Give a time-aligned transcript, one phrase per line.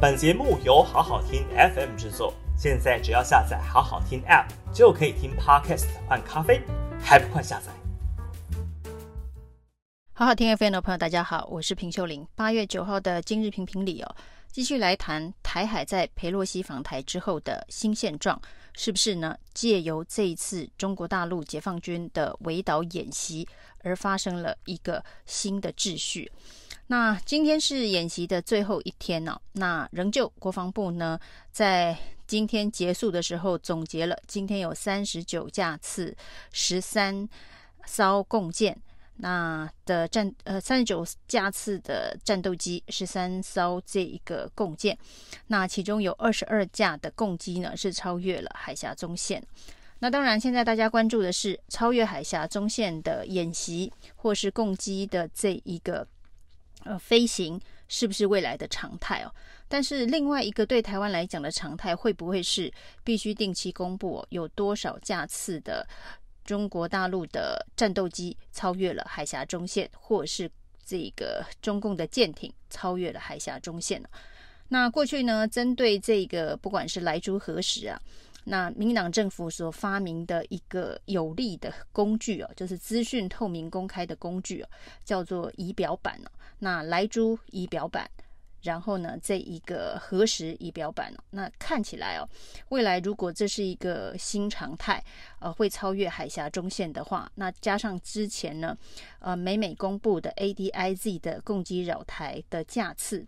[0.00, 6.62] 本节目由好好听 FM 制作，现在只要下载好好听 App 就可以听 Podcast 换咖啡，
[7.02, 7.72] 还不快下载？
[10.12, 12.24] 好好听 FM 的朋友，大家好，我是平秀玲。
[12.36, 14.14] 八月九号的今日评评理哦，
[14.52, 18.40] 继续来谈台海在裴洛西访台之后的新现状，
[18.78, 19.36] 是不是呢？
[19.52, 23.44] 借由这一次中国大陆解放军的围岛演习
[23.82, 26.30] 而发生了一个新的秩序。
[26.86, 31.18] 那今天是演习的最后一天呢、哦，那仍旧国防部呢
[31.50, 36.16] 在今天结束的时候总结了，今天有三十九架次、
[36.52, 37.28] 十三
[37.84, 38.80] 艘共舰。
[39.20, 44.96] 那的战呃三十九架次的战斗机，十三艘这一个共舰，
[45.48, 49.42] 那其中有二十二架的共机呢是超越了海峡中线。
[49.98, 56.06] 那当然，现在大家关注的是超越海峡中线的演习，或是共机的这一个
[56.84, 59.34] 呃飞行，是不是未来的常态哦？
[59.66, 62.72] 但是另外一个对台湾来讲的常态，会不会是
[63.02, 65.84] 必须定期公布有多少架次的？
[66.48, 70.50] 中国大陆的战斗机超越了海峡中线，或是
[70.82, 74.02] 这个中共的舰艇超越了海峡中线。
[74.68, 78.00] 那过去呢，针对这个不管是莱猪核食啊，
[78.44, 84.68] 那民党政府所发明的一个有力的工具哦，就是资讯透明公开的工具哦，
[85.04, 86.18] 叫做仪表板。
[86.60, 88.10] 那莱猪仪表板。
[88.62, 92.28] 然后呢，这一个核食仪表板哦，那看起来哦，
[92.70, 95.02] 未来如果这是一个新常态，
[95.38, 98.76] 呃，会超越海峡中线的话，那加上之前呢，
[99.20, 103.24] 呃，美美公布的 ADIZ 的共机扰台的架次，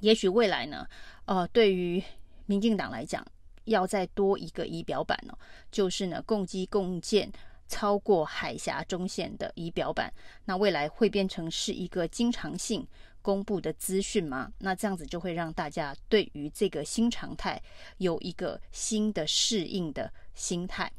[0.00, 0.86] 也许未来呢，
[1.26, 2.02] 呃，对于
[2.46, 3.24] 民进党来讲，
[3.66, 5.38] 要再多一个仪表板哦，
[5.70, 7.30] 就是呢，共机共建
[7.68, 10.12] 超过海峡中线的仪表板，
[10.44, 12.84] 那未来会变成是一个经常性。
[13.22, 14.52] 公布的资讯吗？
[14.58, 17.60] 那这样子就会让大家对于这个新常态
[17.98, 20.90] 有一个新的适应的心态。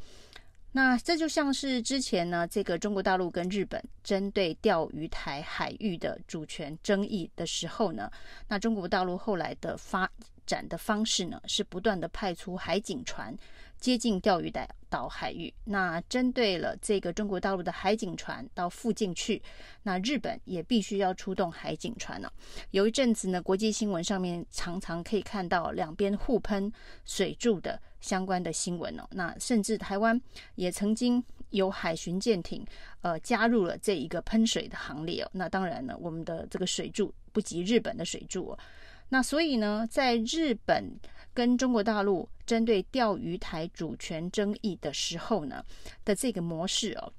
[0.72, 8.09] 那这就像是之前呢，这个中国大陆跟日本针对钓鱼台海域的主权争议的时候呢，
[8.47, 10.09] 那中国大陆后来的发
[10.46, 13.35] 展的方式呢，是不断的派出海警船。
[13.79, 19.41] 接近钓鱼台岛海域，那针对了这个中国大陆的海警船到附近去，
[19.81, 22.31] 那日本也必须要出动海警船了。
[22.69, 26.72] 有一阵子呢，国际新闻上面常常可以看到两边互喷
[27.06, 29.07] 水柱的相关的新闻哦。
[29.12, 30.19] 那甚至台湾
[30.56, 32.66] 也曾经有海巡舰艇
[33.01, 35.29] 呃加入了这一个喷水的行列哦。
[35.31, 38.59] 那当然呢，我们的这个水柱不及日本的水柱哦。
[39.07, 41.00] 那所以呢，在日本。
[41.34, 45.63] 跟中国大陆针对钓鱼台主权争议的时候呢
[46.03, 47.13] 的这个模式哦，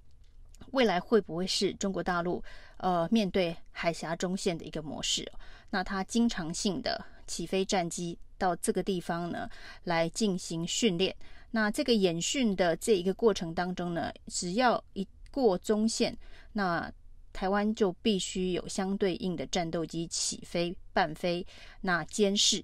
[0.73, 2.45] 未来会不会是中国大陆
[2.77, 5.27] 呃面对海峡中线的一个模式？
[5.71, 9.49] 那它经常性的起飞战机到这个地方呢
[9.85, 11.15] 来进行训练，
[11.51, 16.17] 那这个演训的这一个过程当中呢，只要一过中线，
[16.53, 16.93] 那
[17.33, 21.47] 台湾就必须有相对应的战斗机起飞伴飞，
[21.81, 22.63] 那监视。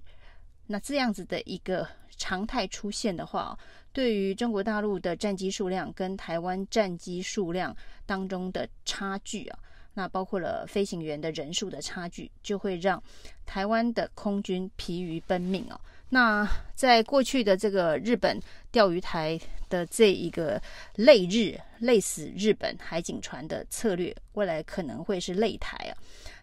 [0.67, 3.57] 那这样子的一个常态出现的话，
[3.91, 9.59] 对于中国大陆的战机数量跟台湾战机数量当中的差距啊，
[9.93, 13.01] 那包括了飞行员的人数的差距，就会让
[13.45, 15.79] 台湾的空军疲于奔命哦。
[16.09, 18.39] 那在过去的这个日本
[18.71, 19.39] 钓鱼台
[19.69, 20.61] 的这一个
[20.95, 25.93] 累日累死日本海警船的策略，未来可能会是累台啊，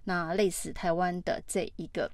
[0.04, 2.10] 那累死台湾的这一个。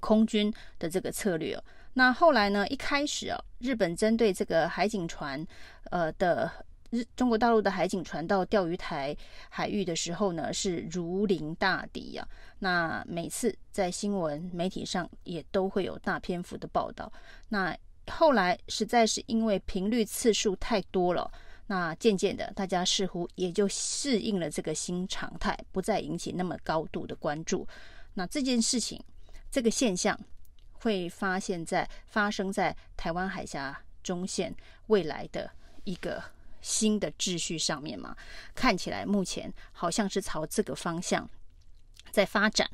[0.00, 1.58] 空军的这个策略，
[1.94, 2.66] 那后来呢？
[2.68, 5.46] 一开始啊，日本针对这个海警船，
[5.90, 6.50] 呃的
[7.16, 9.16] 中国大陆的海警船到钓鱼台
[9.48, 12.28] 海域的时候呢，是如临大敌啊。
[12.58, 17.12] 那每次在新闻媒体上也都会有大篇幅的报道。
[17.48, 17.76] 那
[18.10, 21.30] 后来实在是因为频率次数太多了，
[21.66, 27.66] 那渐渐的大家似乎也就适应了这个新常态，不再引起那么高度的关注。
[28.14, 29.02] 那这件事情。
[29.50, 30.18] 这个现象
[30.72, 34.52] 会发现在发生在台湾海峡中线
[34.88, 35.48] 未来的
[35.84, 36.20] 一个
[36.64, 38.16] 新的秩序上面嘛？
[38.54, 41.28] 看起来目前好像是朝这个方向
[42.10, 42.68] 在发展。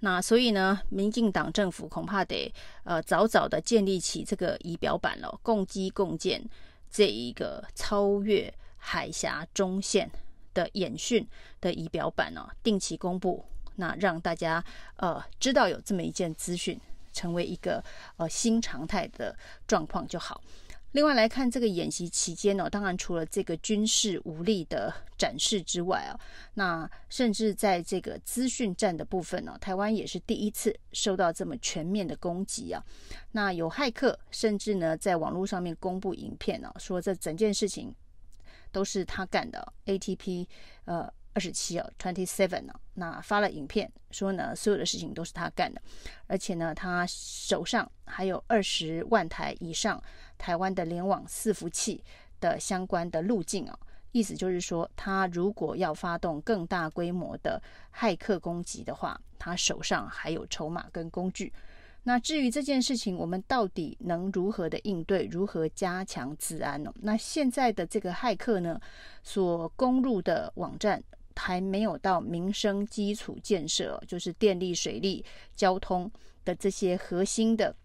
[0.00, 2.52] 那所以呢，民进党政府恐怕得
[2.82, 6.44] 呃早早的建立起这个仪表板了，共机共建
[6.90, 10.10] 这一个超越海峡中线
[10.52, 11.26] 的演训
[11.60, 13.44] 的仪表板哦，定期公布。
[13.76, 14.62] 那让大家
[14.96, 16.80] 呃知道有这么一件资讯，
[17.12, 17.82] 成为一个
[18.16, 19.36] 呃新常态的
[19.68, 20.42] 状况就好。
[20.96, 26.18] 另外来看这个演习期间呢，当然除了这个军事武力的展示之外啊，
[26.54, 32.82] 那甚至在这个资讯战的部分呢，台湾也是第一次受到这么全面的攻击啊。
[33.32, 37.94] 那有骇客甚至呢在网络上面公布影片啊，说这整件事情
[38.72, 39.70] 都是他干的。
[39.84, 40.46] ATP
[40.86, 41.12] 呃。
[41.36, 42.72] 二十七哦，twenty seven 呢？
[42.94, 45.78] 那发了影片说呢，所有的事情都是他干的，
[46.26, 50.02] 而且呢，他手上还有二十万台以上
[50.38, 52.02] 台湾的联网伺服器
[52.40, 53.78] 的相关的路径啊，
[54.12, 57.62] 意思就是说，他如果要发动更大规模的
[57.94, 61.52] 骇客攻击的话，他手上还有筹码跟工具。
[62.04, 66.90] 那至于这件事情，我们到底能如何的应对，如何加强治安呢？
[67.02, 68.80] 那现在的这个骇客呢，
[69.22, 71.04] 所攻入的网站。
[71.36, 75.24] 还没有到民生基础建设，就是电力、水利、
[75.54, 76.10] 交通
[76.44, 77.76] 的这些核心的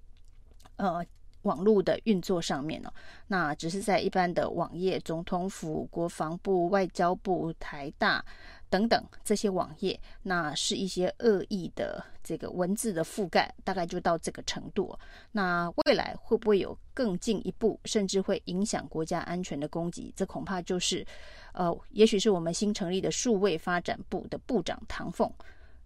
[0.77, 1.05] 呃
[1.43, 2.93] 网络的运作上面哦，
[3.27, 8.25] 那只是在一般的网页、总统府、国防部、外交部、台大。
[8.71, 14.97] 等等这些网页，那是一些恶意的这个文字的覆盖，大概就到这个程度。
[15.33, 20.13] 那未来会不会有更进一步，甚至会影响国家安全的攻击？
[20.15, 21.05] 这恐怕就是，
[21.53, 25.29] 呃，也许是我们新成立的数位发展部的部长唐凤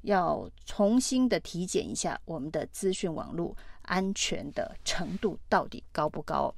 [0.04, 6.54] 要重新的体检一下我们的资讯网络安全的程度到底高不高。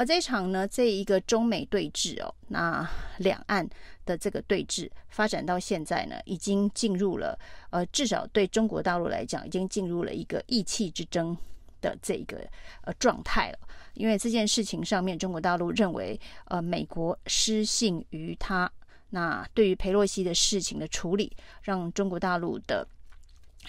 [0.00, 2.88] 而这场呢，这一个中美对峙哦，那
[3.18, 3.68] 两岸
[4.06, 7.38] 的这个对峙发展到现在呢，已经进入了
[7.68, 11.36] 呃，至少对中国大陆来讲，已经进入了一个意气之争
[11.82, 12.38] 的这一个
[12.80, 13.58] 呃状态了。
[13.92, 18.72] 因为这件事情上面，中国大陆认为呃，美国失信于他，
[19.10, 21.30] 那对于裴洛西的事情的处理，
[21.60, 22.88] 让中国大陆的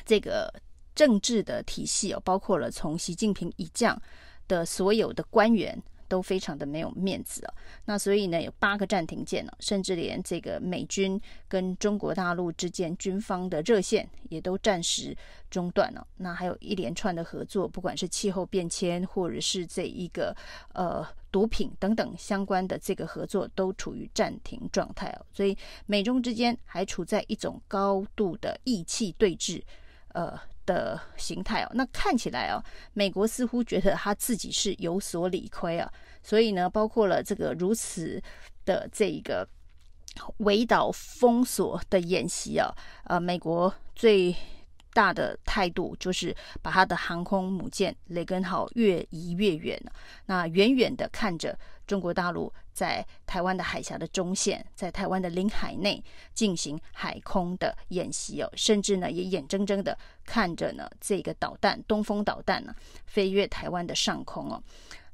[0.05, 0.49] 这个
[0.95, 4.01] 政治的体系哦，包括了从习近平以降
[4.47, 5.77] 的所有的官员。
[6.11, 7.53] 都非常的没有面子啊，
[7.85, 11.17] 那所以呢，有八个暂停键了，甚至连这个美军
[11.47, 15.15] 跟中国大陆之间军方的热线也都暂时
[15.49, 16.05] 中断了。
[16.17, 20.35] 那还有一连串的合作，不管是气候变迁或者是这一个
[20.73, 25.25] 呃毒品等等相关的这个合作，都处于暂停状态哦。
[25.31, 29.61] 所以美中之间还处在一种高度的意气对峙，
[30.09, 30.37] 呃。
[30.71, 32.63] 的形态哦，那看起来哦，
[32.93, 35.91] 美国似乎觉得他自己是有所理亏啊，
[36.23, 38.21] 所以呢，包括了这个如此
[38.63, 39.45] 的这一个
[40.37, 42.73] 围岛封锁的演习啊，
[43.05, 44.33] 呃，美国最
[44.93, 49.81] 大的态度就是把他的航空母舰雷根号越移越远，
[50.25, 51.57] 那远远的看着
[51.87, 56.03] 中国大陆在台湾的海峡的中线，在台湾的领海内
[56.33, 62.73] 进行海空的演习哦，甚至呢也眼睁睁的看着呢这个导弹东风导弹呢
[63.05, 64.61] 飞越台湾的上空哦。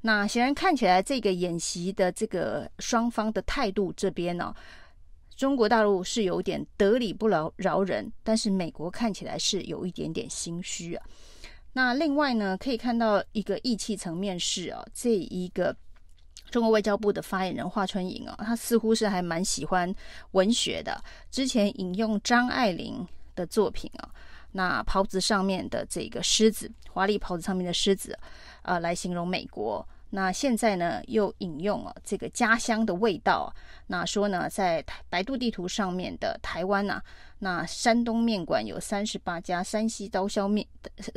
[0.02, 4.54] 那显然看起来这个演习的这个双方的态度这边呢。
[5.38, 11.06] 中国大陆是有点得理不饶饶人，但是美国看起来是有一点点心虚啊。
[11.74, 15.74] 那另外呢，可以看到一个义气层面是啊，这一个
[16.50, 19.94] 中国外交部的发言人华春莹啊，他似乎是还蛮喜欢
[20.32, 21.00] 文学的。
[21.30, 24.10] 之前引用张爱玲的作品啊，
[24.54, 28.18] 那袍子上面的这个狮子，华丽袍子上面的狮子，
[28.64, 29.88] 呃，来形容美国。
[30.12, 33.54] 那现在呢，又引用了这个家乡的味道，
[33.88, 37.04] 那说呢，在百度地图上面的台湾呐、啊，
[37.40, 40.66] 那山东面馆有三十八家，山西刀削面、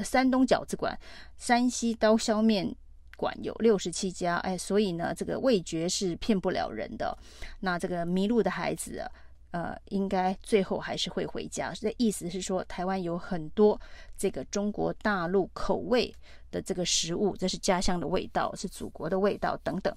[0.04, 0.98] 山东饺子馆、
[1.38, 2.74] 山西刀削面
[3.16, 7.16] 馆有六十七家，哎，所以呢，这个味觉是骗不了人的。
[7.60, 9.08] 那这个迷路的孩子、
[9.50, 11.72] 呃，应该最后还是会回家。
[11.72, 13.80] 这意思是说，台湾有很多
[14.16, 16.14] 这个中国大陆口味。
[16.52, 19.96] 的这个食物，这是家乡的味道，是祖国的味道等等。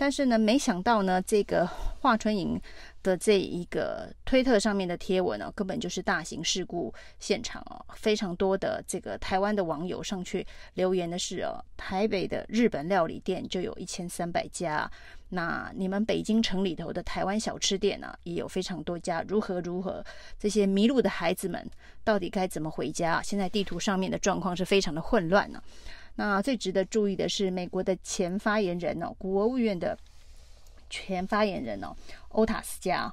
[0.00, 2.58] 但是呢，没想到呢，这个华春莹
[3.02, 14.90] 的这一个推特上面的贴文呢、根本就是大型事故现场哦，非常多的这个台湾的网友上去留言的是哦，台北的日本料理店就有一千三百家，
[15.28, 20.02] 那你们北京城里头的台湾小吃店呢、也有非常多家，如何如何？
[20.38, 21.70] 这些迷路的孩子们
[22.02, 23.20] 到底该怎么回家？
[23.22, 25.62] 现在地图上面的状况是非常的混乱呢、
[26.22, 29.96] 那最值得注意的是，美国的前发言人哦，国务院的
[30.90, 31.96] 前发言人哦，
[32.28, 33.10] 欧塔斯加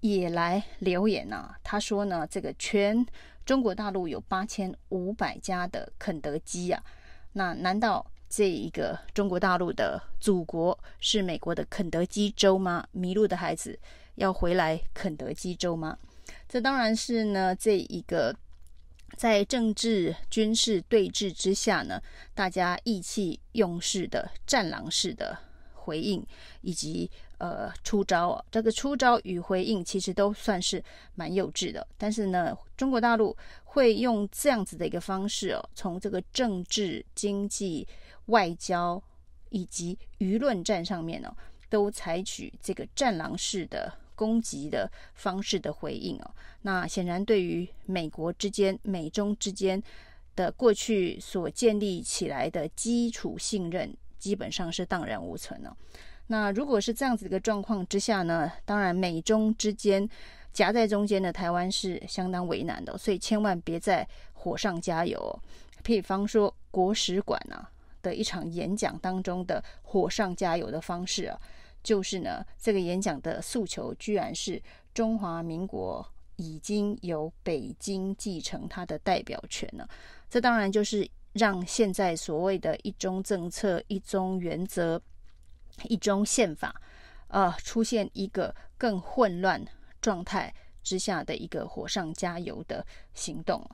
[0.00, 1.58] 也来留言呐、啊。
[1.64, 3.06] 他说呢，这个全
[3.46, 6.84] 中国大陆有八千五百家的肯德基啊，
[7.32, 12.86] 那难道这一个中国大陆的祖国是美国的肯德基州吗？
[12.92, 13.78] 迷路的孩子
[14.16, 15.96] 要回来肯德基州吗？
[16.46, 18.36] 这当然是呢，这一个。
[19.16, 22.00] 在政治军事对峙之下呢，
[22.34, 25.36] 大家意气用事的战狼式的
[25.74, 26.24] 回应
[26.62, 28.44] 以及呃出招啊。
[28.50, 30.82] 这个出招与回应其实都算是
[31.14, 37.86] 蛮幼稚的，但是呢，中国大陆会用这样子的一个方式哦，从这个政治、经济、
[38.26, 39.02] 外交
[39.50, 41.34] 以及舆论战上面呢，
[41.68, 46.30] 都采取这个战狼式的攻击的方式的回应哦。
[46.60, 49.82] 那显然对于美国之间、美中之间
[50.36, 55.74] 的过去所建立起来的基础信任，基本上是荡然无存了。
[56.26, 60.06] 那如果是这样子一个状况之下呢，当然美中之间
[60.52, 65.18] 夹在中间的台湾是相当为难的，所以千万别再火上加油。
[65.18, 65.32] 哦
[65.82, 67.64] 比方说国史馆啊
[68.02, 71.40] 的一场演讲当中的火上加油的方式啊，
[71.82, 76.06] 就是呢这个演讲的诉求居然是中华民国
[76.36, 79.88] 已经由北京继承它的代表权了。
[80.28, 85.00] 这当然就是让现在所谓的一中政策、一中原则、
[85.84, 86.74] 一中宪法，
[87.28, 89.64] 呃，出现一个更混乱
[90.00, 92.84] 状态之下的一个火上加油的
[93.14, 93.64] 行动。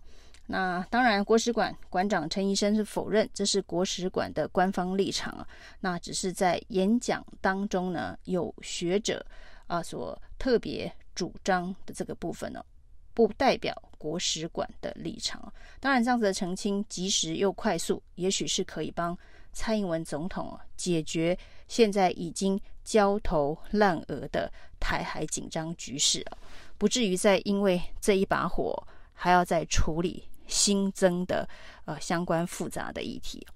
[0.47, 5.47] 那当然，国史馆馆长陈仪生是否认这是国史馆的官方立场啊。
[5.81, 9.25] 那只是在演讲当中呢，有学者
[9.67, 12.65] 啊所特别主张的这个部分呢。
[13.12, 15.50] 不代表国史馆的立场。
[15.81, 19.17] 当然，这样子的澄清及时又快速，也许是可以帮
[19.55, 21.37] 蔡英文总统解决
[21.67, 26.37] 现在已经焦头烂额的台海紧张局势啊，
[26.76, 31.49] 不至于再因为这一把火还要再处理新增的
[31.85, 33.47] 呃相关复杂的议题。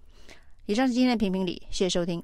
[0.66, 2.22] 以上是今天的评评理，谢谢收听。